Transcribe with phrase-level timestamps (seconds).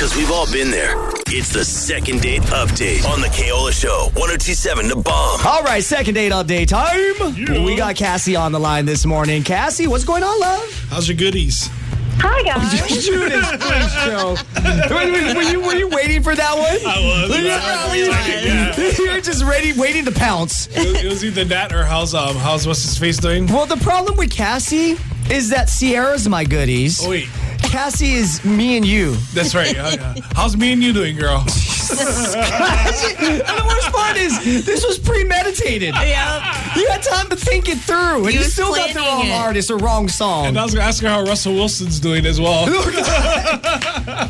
[0.00, 0.94] because we've all been there.
[1.26, 4.04] It's the second date update on the Kaola Show.
[4.14, 5.40] 1027 Da Bomb.
[5.46, 6.96] All right, second date update time.
[7.66, 9.42] We got Cassie on the line this morning.
[9.42, 10.86] Cassie, what's going on, love?
[10.88, 11.68] How's your goodies?
[12.16, 13.04] Hi guys.
[13.04, 14.36] Judas, please show.
[14.88, 16.78] Were, were- were you, were you waiting for that one?
[16.86, 17.38] I was.
[17.38, 20.66] Yeah, you were just ready, waiting to pounce.
[20.68, 23.46] It was, it was either that or how's um how's what's his face doing?
[23.48, 24.96] Well, the problem with Cassie
[25.30, 27.04] is that Ciara's my goodies.
[27.04, 27.28] Oh wait,
[27.70, 29.14] Cassie is me and you.
[29.32, 29.72] that's right.
[29.74, 30.14] Yeah, yeah.
[30.34, 31.38] How's me and you doing, girl?
[31.90, 35.94] and the worst part is this was premeditated.
[35.94, 36.76] Yeah.
[36.76, 39.32] You had time to think it through, and He you still got the wrong it.
[39.32, 40.46] artist or wrong song.
[40.46, 42.66] And I was gonna ask her how Russell Wilson's doing as well.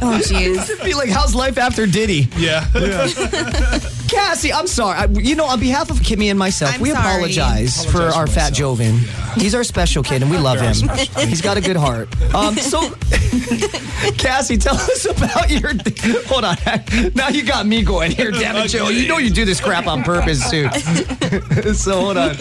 [0.02, 0.70] Oh, jeez.
[0.70, 2.28] It'd be like, how's life after Diddy?
[2.36, 2.64] Yeah.
[4.10, 4.98] Cassie, I'm sorry.
[4.98, 7.14] I, you know, on behalf of Kimmy and myself, I'm we sorry.
[7.14, 8.54] apologize, for our for fat myself.
[8.54, 8.98] Joven.
[9.36, 10.88] He's our special kid, and we love him.
[11.28, 12.08] He's got a good heart.
[12.34, 12.80] Um, so,
[14.18, 15.72] Cassie, tell us about your.
[16.26, 16.56] Hold on.
[17.14, 18.88] Now you got me going here, damn it, Joe.
[18.88, 20.68] You know you do this crap on purpose, too.
[21.74, 22.36] so hold on.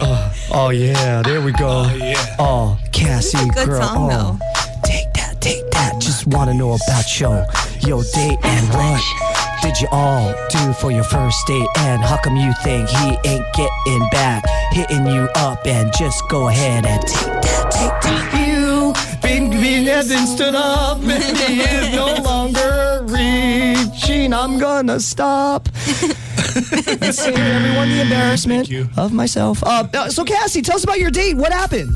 [0.00, 1.88] Oh, oh, yeah, there we go.
[1.94, 2.36] yeah.
[2.38, 3.82] Oh, Cassie, Good girl.
[3.82, 4.38] song, oh.
[4.38, 4.38] though.
[4.84, 6.00] Take that, take that.
[6.00, 7.46] Just want to know about your,
[7.80, 11.66] your date and what did you all do for your first date?
[11.78, 15.66] And how come you think he ain't getting back, hitting you up?
[15.66, 18.46] And just go ahead and take that, take that.
[18.46, 18.92] You
[19.22, 24.32] been been and stood up, and he is no longer reaching.
[24.32, 25.68] I'm gonna stop.
[25.76, 29.64] and save everyone the embarrassment of myself.
[29.64, 31.36] Uh, uh, so Cassie, tell us about your date.
[31.36, 31.90] What happened?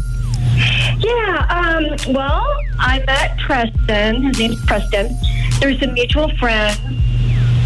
[0.98, 2.44] Yeah, um, well,
[2.80, 4.24] I met Preston.
[4.24, 5.16] His name's Preston.
[5.60, 6.78] Through some mutual friends.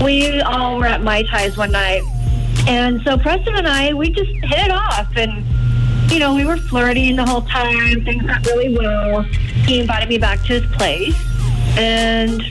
[0.02, 2.02] We all were at Mai Tais one night.
[2.66, 5.08] And so Preston and I, we just hit it off.
[5.16, 5.44] And,
[6.10, 8.04] you know, we were flirting the whole time.
[8.04, 9.22] Things went really well.
[9.22, 11.16] He invited me back to his place.
[11.76, 12.42] And,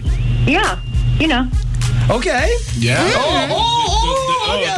[0.47, 0.79] yeah,
[1.19, 1.47] you know.
[2.09, 2.51] Okay.
[2.75, 2.97] Yeah.
[2.99, 4.73] Oh, oh, oh, oh yeah.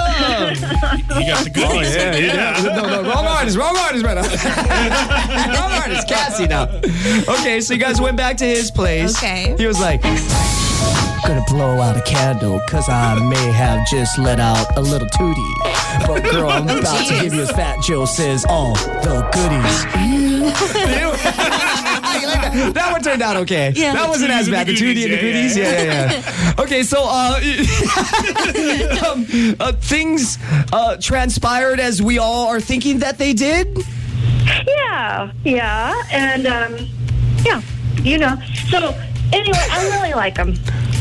[1.16, 1.95] You got the goodies.
[1.95, 2.62] Oh, yeah, yeah.
[2.75, 5.59] No, no, wrong artist, wrong artist, right now.
[5.62, 6.63] wrong artist, Cassie now.
[7.39, 9.18] Okay, so you guys went back to his place.
[9.18, 9.56] Okay.
[9.57, 10.01] He was like,
[11.23, 16.07] gonna blow out a candle, cause I may have just let out a little tootie.
[16.07, 19.85] But girl, I'm about to give you as Fat Joe says, all the goodies.
[22.05, 22.71] Like that?
[22.73, 23.73] That one turned out okay.
[23.75, 23.93] Yeah.
[23.93, 24.67] That wasn't as bad.
[24.67, 25.57] The tootie and the goodies.
[25.57, 26.53] Yeah, yeah, yeah.
[26.59, 27.39] Okay, so uh,
[29.11, 29.25] um,
[29.59, 30.37] uh, things
[30.71, 33.77] uh, transpired as we all are thinking that they did.
[34.67, 36.77] Yeah, yeah, and um,
[37.43, 37.61] yeah,
[38.01, 38.37] you know.
[38.69, 38.95] So
[39.33, 40.55] anyway, I really like him.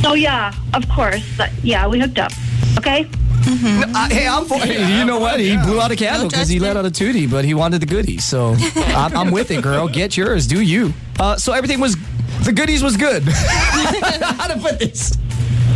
[0.05, 1.25] So yeah, of course,
[1.63, 2.31] yeah, we hooked up.
[2.79, 3.09] Okay.
[3.47, 5.41] Uh, hey, I'm for You know what?
[5.41, 7.87] He blew out a candle because he let out a tootie, but he wanted the
[7.87, 8.23] goodies.
[8.25, 9.89] So I'm, I'm with it, girl.
[9.89, 10.47] Get yours.
[10.47, 10.93] Do you?
[11.19, 11.97] Uh, so everything was,
[12.45, 13.23] the goodies was good.
[13.29, 15.17] How to put this?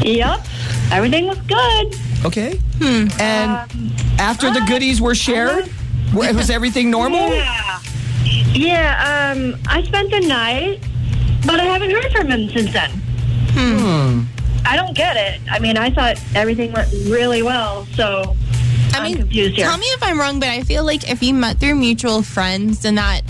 [0.03, 0.47] Yep.
[0.93, 1.97] Everything was good.
[2.27, 2.61] Okay.
[2.83, 5.71] And after the goodies were shared,
[6.13, 7.29] wa- was everything normal?
[7.33, 7.81] Yeah.
[8.53, 9.33] Yeah.
[9.35, 10.81] Um, I spent the night,
[11.47, 12.91] but I haven't heard from him since then.
[13.59, 14.23] Hmm.
[14.65, 15.41] I don't get it.
[15.51, 18.37] I mean, I thought everything went really well, so
[18.93, 19.67] I I'm mean, confused here.
[19.67, 22.83] tell me if I'm wrong, but I feel like if you met through mutual friends,
[22.83, 23.23] then that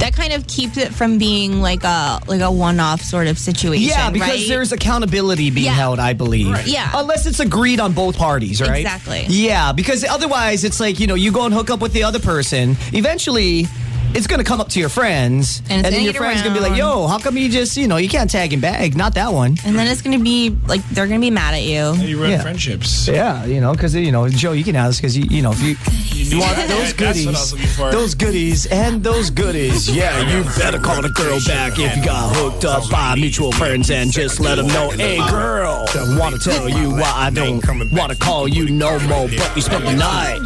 [0.00, 3.88] that kind of keeps it from being like a like a one-off sort of situation.
[3.88, 4.48] Yeah, because right?
[4.48, 5.72] there's accountability being Yeah.
[5.72, 6.66] held, I believe.
[6.66, 6.90] Yeah.
[6.94, 8.80] Unless it's agreed on both parties, right?
[8.84, 9.24] Exactly.
[9.28, 12.18] Yeah, because otherwise it's like, you know, you go and hook up with the other
[12.18, 12.76] person.
[12.92, 13.66] Eventually,
[14.14, 15.60] it's going to come up to your friends.
[15.70, 17.76] And it's then your get friend's going to be like, yo, how come you just,
[17.76, 18.94] you know, you can't tag him back?
[18.94, 19.56] Not that one.
[19.64, 21.92] and then it's gonna be like they're gonna be mad at you.
[21.94, 22.42] You run Yeah.
[22.42, 23.08] friendships.
[23.08, 25.60] Yeah, you know, because, you know, Joe, you can ask because, you, you know, if
[25.62, 25.76] you,
[26.14, 27.90] you want those That's what I was goodies, looking for.
[27.92, 32.34] those goodies, and those goodies, yeah, you better call the girl back if you got
[32.36, 35.86] hooked up by mutual friends and just let them know, hey, girl,
[36.18, 39.60] want to tell you why I don't want to call you no more, but we
[39.60, 40.40] spent the night.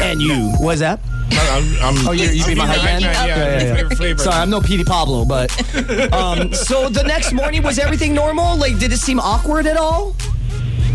[0.00, 1.00] And you, what's that?
[1.34, 1.64] I'm,
[1.96, 3.02] I'm, Oh, you you be my hype man?
[3.12, 3.88] Yeah, yeah, yeah.
[3.90, 4.22] Flavor.
[4.22, 5.50] Sorry, I'm no Petey Pablo, but
[6.12, 8.56] um, so the next morning was everything normal?
[8.56, 10.14] Like, did it seem awkward at all?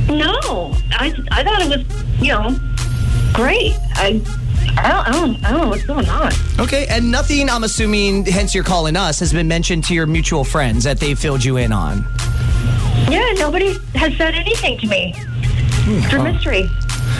[0.09, 2.57] No, I, I thought it was, you know,
[3.33, 3.73] great.
[3.95, 4.21] I,
[4.77, 6.31] I don't, I don't, I don't know what's going on.
[6.59, 10.43] Okay, and nothing, I'm assuming, hence you're calling us, has been mentioned to your mutual
[10.43, 12.05] friends that they filled you in on.
[13.09, 15.13] Yeah, nobody has said anything to me.
[15.15, 16.69] It's a mystery.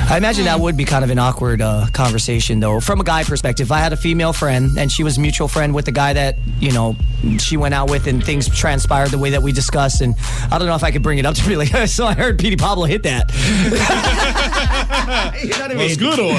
[0.10, 2.80] I imagine that would be kind of an awkward uh, conversation, though.
[2.80, 5.48] From a guy perspective, if I had a female friend and she was a mutual
[5.48, 6.96] friend with the guy that, you know,
[7.40, 10.02] she went out with and things transpired the way that we discussed.
[10.02, 10.16] And
[10.52, 12.40] I don't know if I could bring it up to be like, so I heard
[12.40, 13.32] Petey Pablo hit that.
[15.44, 15.78] you know what I mean?
[15.78, 16.34] was good or?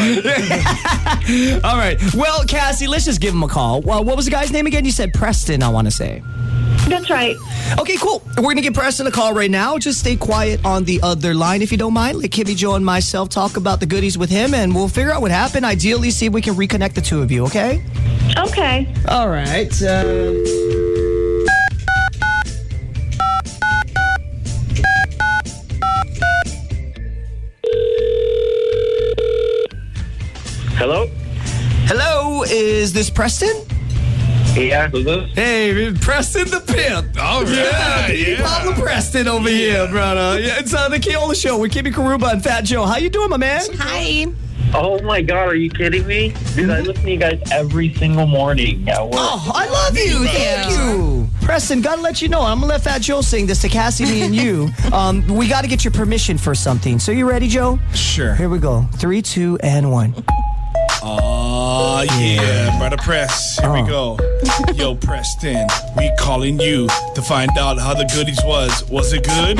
[1.68, 1.98] All right.
[2.14, 3.82] Well, Cassie, let's just give him a call.
[3.82, 4.84] Well, what was the guy's name again?
[4.84, 6.22] You said Preston, I want to say.
[6.88, 7.36] That's right.
[7.78, 8.22] Okay, cool.
[8.36, 9.76] We're gonna give Preston a call right now.
[9.78, 12.18] Just stay quiet on the other line if you don't mind.
[12.18, 15.20] Let Kimmy, Joe, and myself talk about the goodies with him, and we'll figure out
[15.20, 15.66] what happened.
[15.66, 17.44] Ideally, see if we can reconnect the two of you.
[17.44, 17.82] Okay?
[18.38, 18.92] Okay.
[19.08, 19.70] All right.
[19.82, 20.32] Uh...
[30.78, 31.08] Hello?
[31.86, 33.67] Hello, is this Preston?
[34.58, 35.30] Yeah, who's this?
[35.34, 37.16] Hey, Preston the Pimp.
[37.22, 37.54] All right.
[37.54, 38.30] Yeah, P.
[38.32, 38.42] Yeah.
[38.42, 40.40] Pablo Preston over here, brother.
[40.40, 42.84] Yeah, it's uh, the Keola Show with Kimmy Karuba and Fat Joe.
[42.84, 43.62] How you doing, my man?
[43.74, 44.26] Hi.
[44.74, 46.34] Oh my god, are you kidding me?
[46.54, 49.14] Dude, I listen to you guys every single morning at work.
[49.14, 50.26] Oh, I love you.
[50.26, 51.28] Thank you.
[51.40, 52.42] Preston, gotta let you know.
[52.42, 54.68] I'm gonna let Fat Joe sing this to Cassie, me, and you.
[54.92, 56.98] Um, we gotta get your permission for something.
[56.98, 57.78] So you ready, Joe?
[57.94, 58.34] Sure.
[58.34, 58.82] Here we go.
[58.96, 60.14] Three, two, and one.
[61.00, 61.57] Oh,
[62.00, 63.58] Oh, yeah, brother Press.
[63.58, 64.16] Here we oh.
[64.16, 64.72] go.
[64.74, 65.66] Yo, Preston,
[65.96, 66.86] we calling you
[67.16, 68.88] to find out how the goodies was.
[68.88, 69.56] Was it good?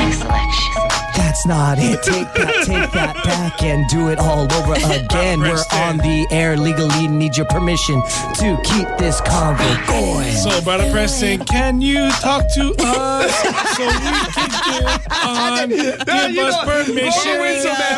[1.19, 2.01] That's not it.
[2.09, 5.41] Take that, take that back and do it all over again.
[5.41, 7.09] We're on the air legally.
[7.09, 8.01] Need your permission
[8.35, 10.31] to keep this convo going.
[10.31, 13.35] So, brother Preston, can you talk to us
[13.75, 15.69] so we can get on?
[15.69, 17.37] Give us permission.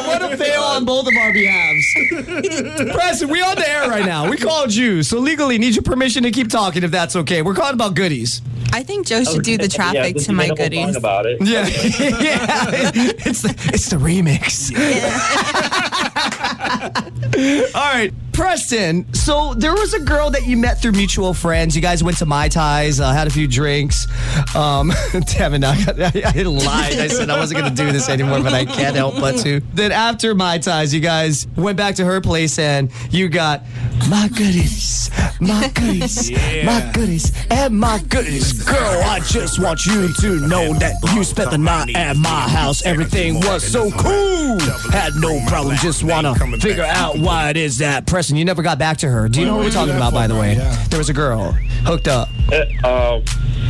[0.08, 2.92] What a fail on both of our behalves.
[2.94, 4.30] Preston, we on the air right now.
[4.30, 7.42] We called you, so legally need your permission to keep talking if that's okay.
[7.42, 8.42] We're calling about goodies.
[8.74, 10.86] I think Joe should do the traffic just to my made a whole goodies.
[10.86, 11.40] song about it.
[11.42, 11.68] Yeah,
[12.22, 12.92] yeah.
[13.26, 14.72] It's the it's the remix.
[17.76, 19.14] All right, Preston.
[19.14, 21.76] So there was a girl that you met through mutual friends.
[21.76, 24.08] You guys went to Mai Tais, uh, had a few drinks.
[24.56, 26.98] Um, damn it, I, I, I lied.
[26.98, 29.62] I said I wasn't going to do this anymore, but I can't help but to.
[29.76, 33.62] Then after Mai Tais, you guys went back to her place and you got
[34.10, 36.32] my goodies, my goodies,
[36.66, 38.64] my goodies, and my goodies.
[38.64, 42.84] Girl, I just want you to know that you spent the night at my house.
[42.84, 44.60] Everything was so cool.
[44.90, 45.76] Had no problem.
[45.78, 48.31] Just wanna figure out why it is that Preston.
[48.32, 49.28] And you never got back to her.
[49.28, 50.14] Do you know what we're talking about?
[50.14, 50.56] By the way,
[50.90, 51.52] there was a girl
[51.84, 52.30] hooked up.
[52.50, 53.22] Uh, uh,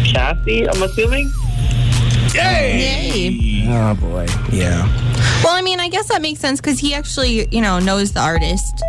[0.06, 1.32] Cassie, I'm assuming?
[2.36, 3.66] Yay.
[3.68, 4.86] Oh boy, yeah.
[5.44, 8.20] Well, I mean, I guess that makes sense because he actually, you know, knows the
[8.20, 8.84] artist.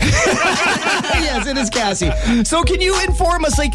[0.00, 2.10] yes, it is Cassie.
[2.44, 3.56] So can you inform us?
[3.56, 3.74] Like,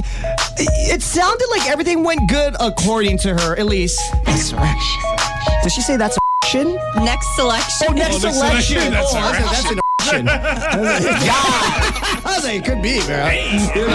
[0.58, 3.98] it sounded like everything went good according to her, at least.
[4.26, 5.60] That's right.
[5.64, 6.20] Did she say that's a
[6.54, 7.88] Next selection.
[7.90, 8.32] Oh, next Oh, next selection.
[8.34, 9.83] selection, that's oh, I was that's an action.
[10.04, 12.26] I was like, God.
[12.26, 13.76] I was like, it could be, man.
[13.76, 13.88] You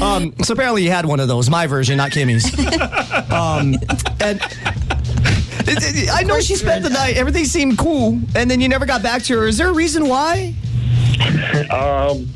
[0.00, 0.06] know?
[0.06, 2.44] Um, so apparently you had one of those, my version, not Kimmy's.
[3.34, 3.74] Um,
[4.20, 4.40] and
[5.66, 7.16] it- it- I know she spent the night.
[7.16, 9.46] Everything seemed cool, and then you never got back to her.
[9.48, 10.54] Is there a reason why?
[11.70, 12.28] Um,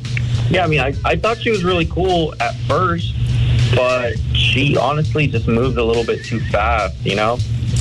[0.49, 3.13] yeah, I mean, I, I thought she was really cool at first,
[3.75, 7.37] but she honestly just moved a little bit too fast, you know?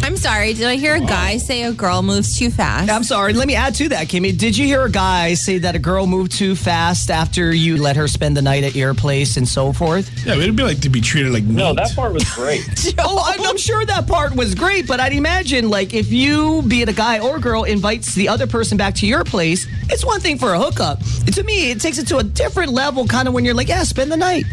[0.09, 0.55] I'm sorry.
[0.55, 1.39] Did I hear a guy oh.
[1.39, 2.91] say a girl moves too fast?
[2.91, 3.35] I'm sorry.
[3.35, 4.35] Let me add to that, Kimmy.
[4.35, 7.95] Did you hear a guy say that a girl moved too fast after you let
[7.97, 10.11] her spend the night at your place and so forth?
[10.25, 11.57] Yeah, it'd be like to be treated like meat.
[11.57, 12.63] No, that part was great.
[13.01, 16.81] oh, I'm, I'm sure that part was great, but I'd imagine, like, if you, be
[16.81, 20.21] it a guy or girl, invites the other person back to your place, it's one
[20.21, 21.01] thing for a hookup.
[21.35, 23.83] To me, it takes it to a different level, kind of when you're like, yeah,
[23.83, 24.47] spend the night.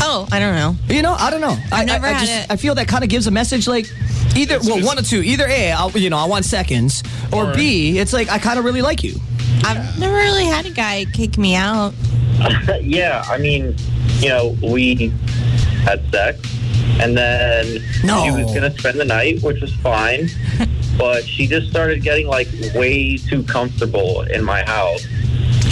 [0.00, 0.74] Oh, I don't know.
[0.94, 1.56] You know, I don't know.
[1.70, 2.50] I, never I, I had just, it.
[2.50, 3.86] I feel that kind of gives a message like
[4.36, 5.22] either, well, one or two.
[5.22, 8.64] Either A, I'll, you know, I want seconds, or B, it's like I kind of
[8.64, 9.14] really like you.
[9.64, 11.92] I've never really had a guy kick me out.
[12.82, 13.74] yeah, I mean,
[14.20, 15.08] you know, we
[15.82, 16.38] had sex,
[17.00, 18.24] and then No.
[18.24, 20.28] she was going to spend the night, which was fine,
[20.98, 25.06] but she just started getting, like, way too comfortable in my house.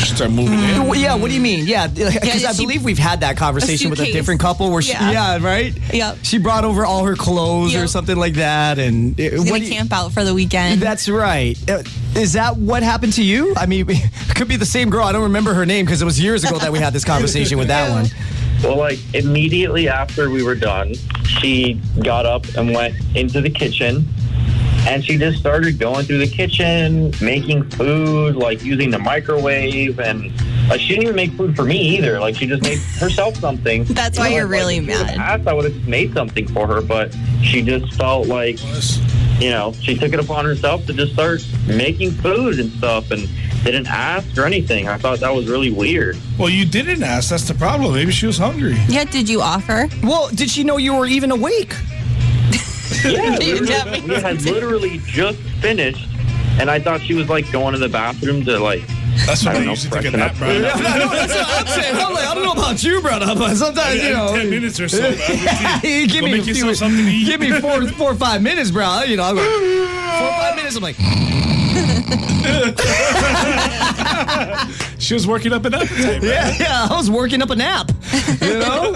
[0.05, 0.95] Start moving Mm.
[0.95, 1.01] in.
[1.01, 1.67] Yeah, what do you mean?
[1.67, 4.93] Yeah, because I she- believe we've had that conversation with a different couple where she,
[4.93, 5.11] Yeah.
[5.39, 5.75] yeah, right?
[5.93, 6.19] Yep.
[6.23, 9.93] She brought over all her clothes or something like that, and it, He's gonna camp
[9.93, 10.81] out for the weekend.
[10.81, 11.57] That's right.
[11.69, 11.83] Uh,
[12.15, 13.55] Is that what happened to you?
[13.57, 15.05] I mean, it could be the same girl.
[15.05, 17.59] I don't remember her name because it was years ago that we had this conversation
[17.59, 18.07] with that one.
[18.63, 20.95] Well, like, immediately after we were done,
[21.27, 24.09] she got up and went into the kitchen.
[24.87, 30.31] And she just started going through the kitchen, making food, like using the microwave, and
[30.69, 32.21] like she didn't even make food for me either.
[32.21, 33.85] Like she just made herself something.
[33.85, 35.19] That's why You know, you're like, really if she would've mad.
[35.19, 38.59] Asked, I would have made something for her, but she just felt like
[39.41, 43.27] you know she took it upon herself to just start making food and stuff, and
[43.65, 44.87] didn't ask or anything.
[44.89, 46.19] I thought that was really weird.
[46.39, 47.31] Well, you didn't ask.
[47.31, 47.95] That's the problem.
[47.95, 48.77] Maybe she was hungry.
[48.89, 49.89] yeah, did you offer?
[50.03, 51.75] Well, did she know you were even awake?
[53.05, 56.09] Yeah, You literally, definitely we had literally just finished,
[56.61, 58.83] and I thought she was like going to the bathroom to like
[59.27, 60.37] That's what I I, don't know, usually think of that, up.
[60.39, 60.49] bro.
[60.53, 61.97] No, no, that's what I'm saying.
[61.97, 64.33] I'm like, I don't know about you, brother, but sometimes you know.
[64.35, 65.01] ten minutes or so.
[65.03, 65.11] man.
[65.83, 67.27] you give Go me make a few, something to eat.
[67.27, 69.03] give me four, four or five minutes, bro.
[69.03, 69.45] You know, I'm like,
[70.19, 70.77] four or five minutes.
[70.77, 70.97] I'm like,
[74.99, 76.23] She was working up an appetite.
[76.23, 76.25] man.
[76.25, 76.87] yeah, yeah.
[76.91, 77.91] I was working up a nap.
[78.41, 78.93] You know.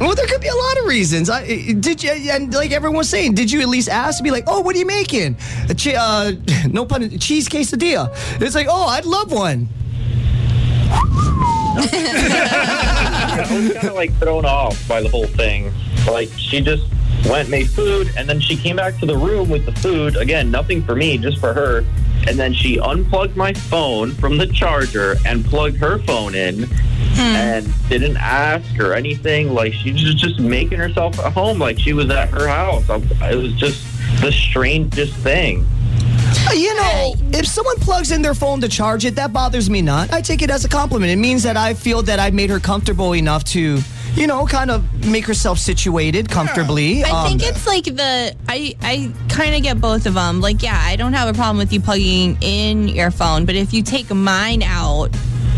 [0.00, 1.28] well, there could be a lot of reasons.
[1.30, 4.44] I did you, and like everyone's saying, did you at least ask to be like,
[4.46, 5.36] oh, what are you making?
[5.68, 6.32] A che- uh,
[6.70, 8.10] no pun, cheese quesadilla.
[8.40, 9.68] It's like, oh, I'd love one.
[13.34, 15.72] I was kind of like thrown off by the whole thing.
[16.06, 16.84] Like she just
[17.28, 20.16] went, made food, and then she came back to the room with the food.
[20.16, 21.84] Again, nothing for me, just for her.
[22.28, 26.68] And then she unplugged my phone from the charger and plugged her phone in,
[27.18, 29.52] and didn't ask or anything.
[29.54, 32.84] Like she was just making herself at home, like she was at her house.
[32.88, 33.84] It was just
[34.20, 35.66] the strangest thing.
[36.48, 39.82] Uh, You know, if someone plugs in their phone to charge it, that bothers me
[39.82, 40.12] not.
[40.12, 41.12] I take it as a compliment.
[41.12, 43.78] It means that I feel that I made her comfortable enough to,
[44.14, 47.04] you know, kind of make herself situated comfortably.
[47.04, 50.40] I Um, think it's like the I I kind of get both of them.
[50.40, 53.72] Like, yeah, I don't have a problem with you plugging in your phone, but if
[53.74, 55.10] you take mine out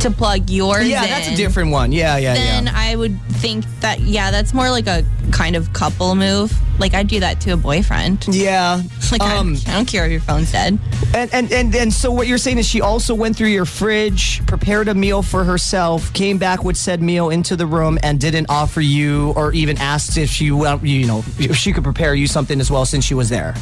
[0.04, 1.92] to plug yours, yeah, that's a different one.
[1.92, 2.34] Yeah, yeah, yeah.
[2.34, 2.72] Then yeah.
[2.74, 6.52] I would think that yeah, that's more like a kind of couple move.
[6.78, 8.26] Like I'd do that to a boyfriend.
[8.30, 8.82] Yeah.
[9.12, 10.76] Like I- Um, I don't care if your phone's dead.
[11.14, 14.44] and, and, and, and so what you're saying is she also went through your fridge,
[14.46, 18.46] prepared a meal for herself, came back with said meal into the room, and didn't
[18.48, 22.26] offer you or even asked if she, well, you know, if she could prepare you
[22.26, 23.54] something as well since she was there.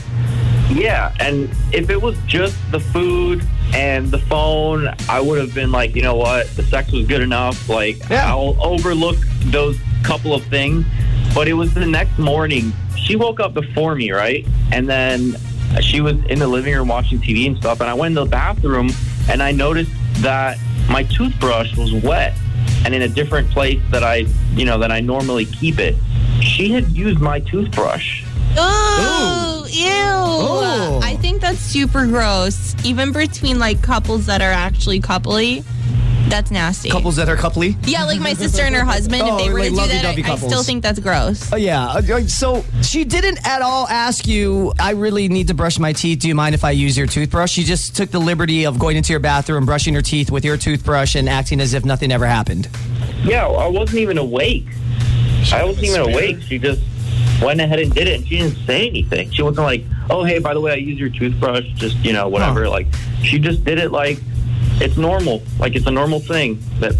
[0.74, 5.72] Yeah, and if it was just the food and the phone, I would have been
[5.72, 7.68] like, you know what, the sex was good enough.
[7.68, 8.28] Like, Yeah.
[8.30, 10.84] I'll overlook those couple of things.
[11.34, 12.72] But it was the next morning.
[12.96, 14.46] She woke up before me, right?
[14.70, 15.36] And then
[15.80, 17.80] she was in the living room watching TV and stuff.
[17.80, 18.90] And I went in the bathroom
[19.30, 20.58] and I noticed that
[20.90, 22.36] my toothbrush was wet
[22.84, 25.94] and in a different place that I, you know, that I normally keep it.
[26.42, 28.24] She had used my toothbrush.
[28.56, 29.41] Oh,
[29.72, 29.86] ew.
[29.88, 30.98] Ooh.
[31.02, 32.74] I think that's super gross.
[32.84, 35.64] Even between like couples that are actually coupley,
[36.28, 36.88] that's nasty.
[36.88, 37.76] Couples that are coupley.
[37.86, 39.76] Yeah, like my sister and her husband, Oh, if they were like to do
[40.22, 41.52] that, I, I still think that's gross.
[41.52, 41.88] Oh, yeah.
[41.88, 46.20] Uh, So she didn't at all ask you, I really need to brush my teeth.
[46.20, 47.50] Do you mind if I use your toothbrush?
[47.52, 50.56] She just took the liberty of going into your bathroom, brushing her teeth with your
[50.56, 52.68] toothbrush, and acting as if nothing ever happened.
[53.24, 54.66] Yeah, I wasn't even awake.
[55.52, 56.40] I wasn't even awake.
[56.42, 56.80] She just
[57.44, 59.30] went ahead and did it, and she didn't say anything.
[59.30, 62.28] She wasn't like, "Oh, hey, by the way, I use your toothbrush." Just you know,
[62.28, 62.64] whatever.
[62.64, 62.70] Huh.
[62.70, 62.86] Like,
[63.22, 64.18] she just did it like
[64.80, 65.42] it's normal.
[65.58, 66.94] Like it's a normal thing that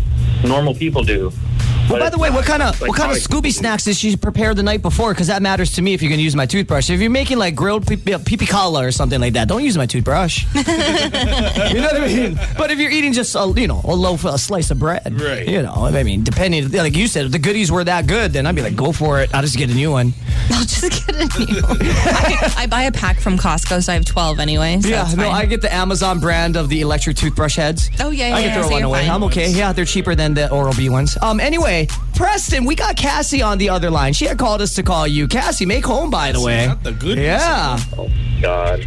[0.44, 1.32] normal people do.
[1.90, 4.16] Well, by the way, what kind of what kind of Scooby Scooby snacks did she
[4.16, 5.12] prepare the night before?
[5.12, 6.90] Because that matters to me if you're going to use my toothbrush.
[6.90, 10.44] If you're making like grilled pipikaula or something like that, don't use my toothbrush.
[10.54, 12.38] you know what I mean?
[12.56, 15.46] But if you're eating just a you know a loaf, a slice of bread, Right.
[15.46, 18.46] You know, I mean, depending, like you said, if the goodies were that good, then
[18.46, 19.34] I'd be like, go for it.
[19.34, 20.12] I'll just get a new one.
[20.50, 21.60] I'll just get a new.
[21.68, 24.80] I, I buy a pack from Costco, so I have twelve anyway.
[24.80, 25.28] So yeah, no.
[25.30, 27.90] I get the Amazon brand of the electric toothbrush heads.
[28.00, 29.00] Oh, yeah, yeah, I can yeah, throw so one away.
[29.02, 29.10] fine.
[29.10, 29.50] I'm okay.
[29.50, 31.16] Yeah, they're cheaper than the Oral B ones.
[31.20, 31.81] Um, anyway,
[32.14, 34.12] Preston, we got Cassie on the other line.
[34.12, 35.28] She had called us to call you.
[35.28, 36.66] Cassie, make home, by the way.
[36.66, 37.18] Not the good.
[37.18, 37.78] Yeah.
[37.96, 38.10] Oh
[38.40, 38.84] God.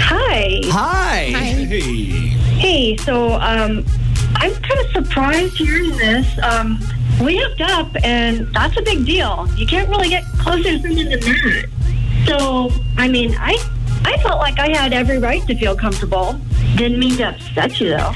[0.00, 0.60] Hi.
[0.64, 1.24] Hi.
[1.24, 1.82] Hey.
[2.62, 3.84] Hey, so um,
[4.36, 6.26] I'm kind of surprised hearing this.
[6.42, 6.78] Um,
[7.22, 9.48] we hooked up, and that's a big deal.
[9.56, 11.68] You can't really get closer to someone than that.
[12.26, 13.56] So, I mean, I
[14.04, 16.40] I felt like I had every right to feel comfortable.
[16.76, 18.12] Didn't mean to upset you, though.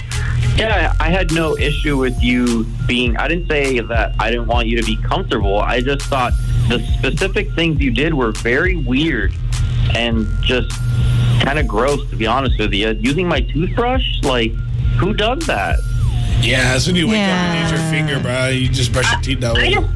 [0.56, 3.16] Yeah, I had no issue with you being.
[3.18, 5.58] I didn't say that I didn't want you to be comfortable.
[5.60, 6.32] I just thought
[6.68, 9.34] the specific things you did were very weird
[9.94, 10.70] and just
[11.42, 12.90] kind of gross, to be honest with you.
[12.92, 14.52] Using my toothbrush, like,
[14.98, 15.78] who does that?
[16.40, 19.10] Yeah, as soon as you wake up and use your finger, bro, you just brush
[19.12, 19.74] your teeth that I way.
[19.74, 19.86] just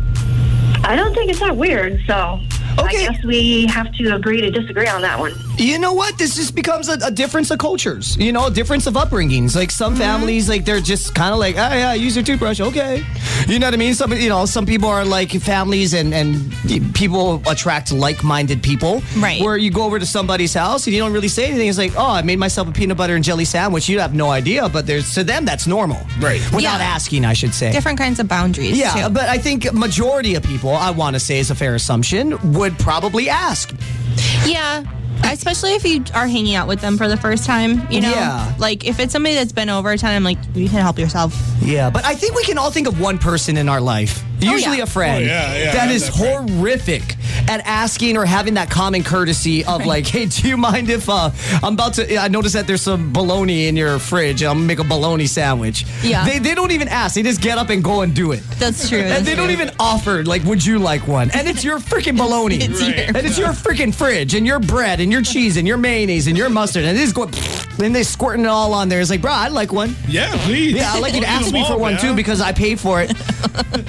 [0.84, 2.00] I don't think it's that weird.
[2.06, 2.40] So
[2.78, 3.06] Okay.
[3.06, 5.32] I guess we have to agree to disagree on that one.
[5.56, 6.18] You know what?
[6.18, 8.16] This just becomes a, a difference of cultures.
[8.16, 9.54] You know, a difference of upbringings.
[9.54, 10.02] Like some mm-hmm.
[10.02, 13.04] families, like they're just kind of like, oh yeah, use your toothbrush, okay.
[13.46, 13.94] You know what I mean?
[13.94, 16.52] Some, you know, some people are like families, and and
[16.94, 19.02] people attract like-minded people.
[19.18, 19.40] Right.
[19.42, 21.68] Where you go over to somebody's house and you don't really say anything.
[21.68, 23.88] It's like, oh, I made myself a peanut butter and jelly sandwich.
[23.88, 25.98] You have no idea, but there's to them that's normal.
[26.20, 26.40] Right.
[26.52, 26.94] Without Yeah.
[26.94, 27.72] asking, I should say.
[27.72, 28.78] different kinds of boundaries.
[28.78, 29.14] Yeah, too.
[29.14, 32.78] but I think majority of people, I want to say is a fair assumption, would
[32.78, 33.74] probably ask.
[34.44, 34.84] Yeah.
[35.24, 38.10] Especially if you are hanging out with them for the first time, you know?
[38.10, 38.54] Yeah.
[38.58, 41.34] Like, if it's somebody that's been over a time, I'm like, you can help yourself.
[41.62, 44.78] Yeah, but I think we can all think of one person in our life usually
[44.78, 44.82] yeah.
[44.84, 46.50] a friend Oh, yeah, yeah, that I that friend.
[46.50, 47.16] horrific
[47.48, 51.30] at asking or having that common courtesy of like, hey, do you mind if uh,
[51.62, 52.16] I'm about to?
[52.16, 54.42] I noticed that there's some bologna in your fridge.
[54.42, 55.84] I'm gonna make a bologna sandwich.
[56.02, 56.24] Yeah.
[56.24, 57.14] They, they don't even ask.
[57.14, 58.42] They just get up and go and do it.
[58.58, 58.98] That's true.
[58.98, 61.30] And that's they don't even offer, like, would you like one?
[61.32, 62.56] And it's your freaking bologna.
[62.62, 62.96] It's Right.
[62.96, 66.26] your- And it's your freaking fridge and your bread and your cheese and your mayonnaise
[66.26, 66.84] and your mustard.
[66.84, 67.26] And they just go,
[67.80, 69.00] then they squirting it all on there.
[69.00, 69.94] It's like, bro, I'd like one.
[70.08, 70.74] Yeah, please.
[70.74, 73.12] Yeah, I'd like you to ask me for one too because I paid for it.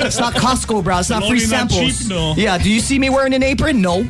[0.04, 0.98] It's not Costco, bro.
[1.00, 2.00] It's not free samples.
[2.00, 2.34] cheap, no.
[2.36, 3.82] Yeah, do you see me wearing an apron?
[3.82, 4.00] No.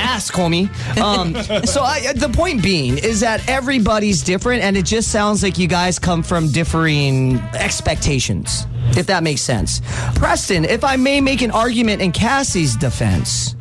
[0.00, 0.68] ask, homie.
[0.98, 1.34] Um,
[1.66, 5.68] so I, the point being is that everybody's different, and it just sounds like you
[5.68, 9.80] guys come from differing expectations, if that makes sense.
[10.14, 13.54] Preston, if I may make an argument in Cassie's defense,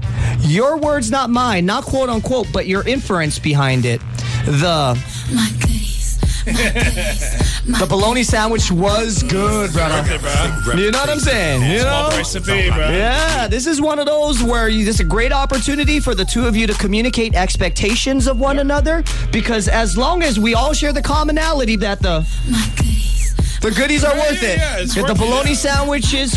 [0.45, 4.01] your words, not mine, not quote unquote, but your inference behind it.
[4.45, 4.99] The
[5.33, 9.95] My goodies, my goodies, my the bologna sandwich was good, brother.
[10.07, 10.73] Okay, bro.
[10.75, 11.71] You know what I'm saying?
[11.71, 12.15] You Small know?
[12.15, 12.89] price to pay, bro.
[12.89, 16.25] Yeah, this is one of those where you, this is a great opportunity for the
[16.25, 20.73] two of you to communicate expectations of one another because as long as we all
[20.73, 23.14] share the commonality that the my goodies.
[23.65, 24.57] The goodies are worth yeah, it.
[24.57, 25.55] yeah, it's if the worth it, bologna yeah.
[25.55, 26.34] sandwich is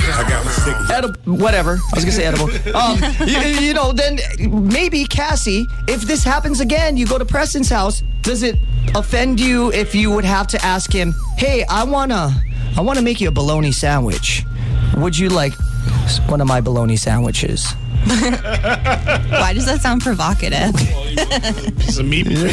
[0.00, 0.76] I got my stick.
[0.90, 1.72] edible, whatever.
[1.72, 2.48] I was gonna say edible.
[2.72, 4.18] Um, you, you know, then
[4.50, 8.02] maybe Cassie, if this happens again, you go to Preston's house.
[8.22, 8.56] Does it
[8.94, 12.34] offend you if you would have to ask him, "Hey, I wanna,
[12.76, 14.44] I wanna make you a bologna sandwich.
[14.96, 15.52] Would you like
[16.28, 17.74] one of my bologna sandwiches?"
[18.06, 20.74] Why does that sound provocative?
[21.78, 22.26] Piece of meat.
[22.26, 22.34] You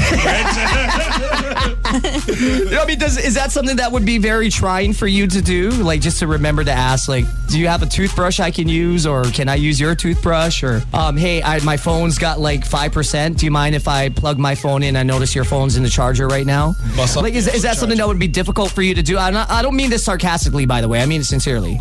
[2.69, 5.41] know, I mean, does is that something that would be very trying for you to
[5.41, 5.71] do?
[5.71, 9.07] Like, just to remember to ask, like, do you have a toothbrush I can use,
[9.07, 10.61] or can I use your toothbrush?
[10.61, 13.39] Or, um, hey, I, my phone's got like five percent.
[13.39, 14.95] Do you mind if I plug my phone in?
[14.95, 16.75] I notice your phone's in the charger right now.
[16.95, 19.01] Bust up like, is, the is that something that would be difficult for you to
[19.01, 19.17] do?
[19.17, 21.01] I'm not, I don't mean this sarcastically, by the way.
[21.01, 21.79] I mean it sincerely.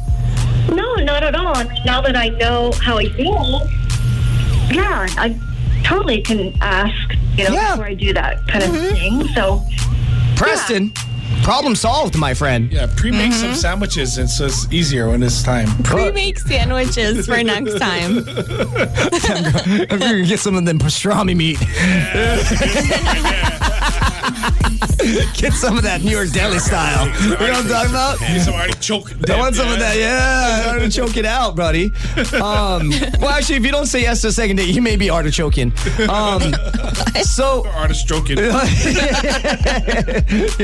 [0.74, 1.56] No, not at all.
[1.56, 3.62] I mean, now that I know how he feels,
[4.70, 5.38] yeah, I
[5.84, 7.72] totally can ask, you know, Yeah.
[7.72, 8.94] before I do that kind of mm-hmm.
[8.94, 9.28] thing.
[9.34, 9.62] So,
[10.36, 10.92] Preston,
[11.42, 12.70] problem solved, my friend.
[12.70, 13.56] Yeah, pre-make some mm-hmm.
[13.56, 15.68] sandwiches, and so it's easier when it's time.
[15.82, 18.18] Pre-make sandwiches for next time.
[19.90, 21.58] I'm gonna get some of them pastrami meat.
[25.34, 27.06] get some of that New York deli style.
[27.22, 28.18] You know what I'm talking about?
[28.18, 29.12] Get some artichoke.
[29.30, 29.96] I want some of that.
[29.96, 31.92] Yeah, artichoke it out, buddy.
[32.34, 35.08] Um, well, actually, if you don't say yes to a second date, you may be
[35.08, 35.72] artichoking.
[36.08, 36.52] Um,
[37.22, 38.28] so, Artichoke.
[38.28, 38.36] you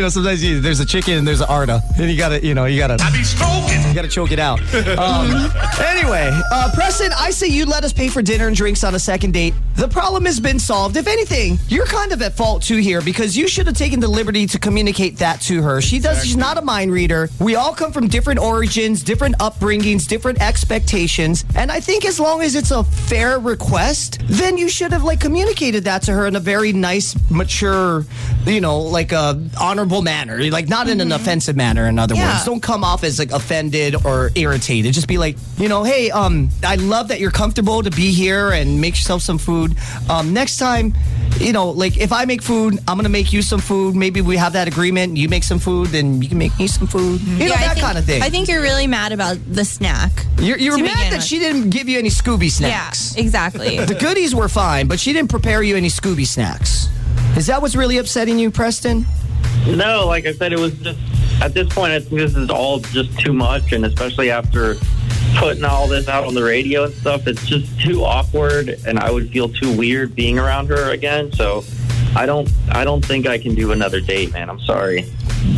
[0.02, 2.64] know, sometimes you, there's a chicken and there's an arta, and you gotta, you know,
[2.66, 2.96] you gotta.
[3.00, 3.80] I be stroking.
[3.88, 4.60] You gotta choke it out.
[4.98, 8.94] Um, anyway, uh, Preston, I say you let us pay for dinner and drinks on
[8.94, 9.54] a second date.
[9.76, 10.96] The problem has been solved.
[10.96, 14.08] If anything, you're kind of at fault too here because you should have taken the
[14.08, 15.80] liberty to communicate that to her.
[15.80, 16.22] She does.
[16.24, 17.28] She's not a mind reader.
[17.40, 22.42] We all come from different origins, different upbringings, different expectations, and I think as long
[22.42, 26.36] as it's a fair request, then you should have like communicated that to her in
[26.36, 28.04] a very nice, mature,
[28.46, 31.86] you know, like a honorable manner, like not in an offensive manner.
[31.86, 32.32] In other Yeah.
[32.34, 34.92] words, don't come off as like offended or irritated.
[34.94, 38.50] Just be like, you know, hey, um, I love that you're comfortable to be here
[38.50, 39.74] and make yourself some food.
[40.08, 40.94] Um, next time,
[41.40, 43.94] you know, like if I make food, I'm gonna make you some food.
[43.96, 45.16] Maybe we have that agreement.
[45.16, 47.20] You make some food, then you can make me some food.
[47.20, 47.32] Mm-hmm.
[47.32, 48.22] You know Yeah, I that think- kind of thing.
[48.22, 50.26] I think you're really mad about the snack.
[50.38, 51.24] you're, you're mad that with.
[51.24, 53.14] she didn't give you any Scooby snacks.
[53.16, 53.78] Yeah, exactly.
[53.84, 56.88] The goodies were fine, but she didn't prepare you any Scooby snacks.
[57.36, 59.04] Is that what's really upsetting you, Preston?
[59.66, 60.98] No, like I said, it was just
[61.40, 61.92] at this point.
[61.92, 64.76] I think this is all just too much, and especially after
[65.36, 69.10] putting all this out on the radio and stuff, it's just too awkward, and I
[69.10, 71.32] would feel too weird being around her again.
[71.32, 71.64] So,
[72.16, 74.48] I don't, I don't think I can do another date, man.
[74.48, 75.10] I'm sorry.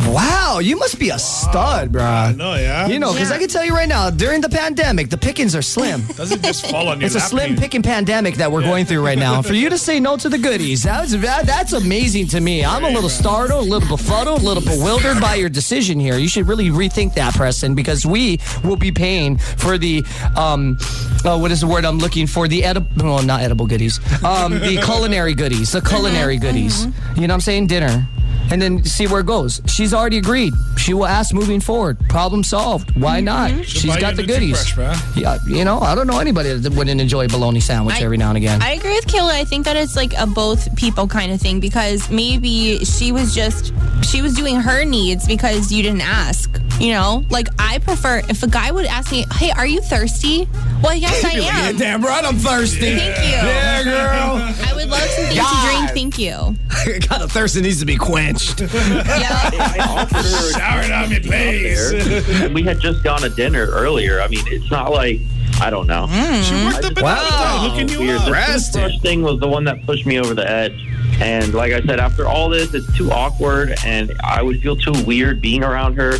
[0.07, 2.03] Wow, you must be a stud, bro.
[2.03, 2.87] I know, yeah.
[2.87, 5.61] You know, because I can tell you right now, during the pandemic, the pickings are
[5.61, 6.01] slim.
[6.15, 7.27] doesn't just fall on your It's a lap.
[7.29, 9.41] slim picking pandemic that we're going through right now.
[9.41, 12.63] For you to say no to the goodies, that's that, that's amazing to me.
[12.65, 16.17] I'm a little startled, a little befuddled, a little bewildered by your decision here.
[16.17, 20.03] You should really rethink that, Preston, because we will be paying for the
[20.35, 20.77] um,
[21.25, 22.47] uh, what is the word I'm looking for?
[22.47, 26.85] The edible, well, not edible goodies, um, the culinary goodies, the culinary goodies.
[26.85, 27.67] You know what I'm saying?
[27.67, 28.07] Dinner.
[28.49, 29.61] And then see where it goes.
[29.67, 30.53] She's already agreed.
[30.77, 31.99] She will ask moving forward.
[32.07, 32.91] Problem solved.
[32.99, 33.25] Why mm-hmm.
[33.57, 33.65] not?
[33.65, 34.73] She's got the goodies.
[34.73, 34.93] bro.
[35.15, 38.17] Yeah, you know, I don't know anybody that wouldn't enjoy a bologna sandwich I- every
[38.17, 38.61] now and again.
[38.61, 39.31] I agree with Kayla.
[39.31, 43.35] I think that it's like a both people kind of thing because maybe she was
[43.35, 46.61] just she was doing her needs because you didn't ask.
[46.79, 50.47] You know, like I prefer if a guy would ask me, "Hey, are you thirsty?"
[50.83, 51.77] Well, yes, I yeah, am.
[51.77, 52.95] damn right, I'm thirsty.
[52.95, 53.31] Thank you.
[53.31, 54.55] Yeah, girl.
[54.91, 56.99] I would love to something to drink, thank you.
[57.07, 58.61] God, the thirst needs to be quenched.
[59.17, 59.27] Yeah.
[59.31, 62.49] I offered her Shower on me, please.
[62.53, 64.21] we had just gone to dinner earlier.
[64.21, 65.19] I mean, it's not like
[65.59, 66.05] I don't know.
[66.07, 66.43] Mm.
[66.43, 67.15] She worked up an Wow.
[67.19, 68.19] appetite hooking you Weird.
[68.19, 68.25] up.
[68.25, 68.73] The Rested.
[68.81, 70.73] toothbrush thing was the one that pushed me over the edge.
[71.19, 74.93] And like I said, after all this, it's too awkward, and I would feel too
[75.05, 76.17] weird being around her.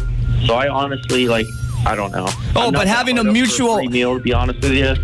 [0.48, 1.46] So I honestly, like,
[1.86, 2.26] I don't know.
[2.56, 4.96] Oh, but having a hard up mutual- free meal, to be honest with you.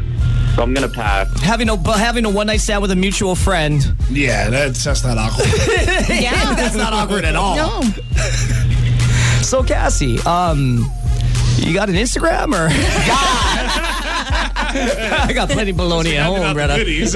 [0.56, 1.28] So I'm gonna pass.
[1.42, 3.84] having a but having a one night stand with a mutual friend.
[4.12, 5.48] Yeah, that's that's not awkward.
[6.10, 6.54] Yeah.
[6.56, 7.56] That's not awkward at all.
[7.56, 7.82] No.
[9.44, 10.90] So Cassie, um,
[11.58, 12.70] you got an Instagram or?
[12.70, 13.70] God
[15.30, 16.78] I got plenty of baloney at Handing home, out brother.
[16.78, 17.14] goodies.